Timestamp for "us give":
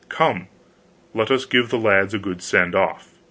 1.29-1.69